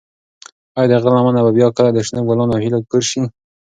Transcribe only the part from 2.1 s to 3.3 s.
ګلانو او هیلو کور شي؟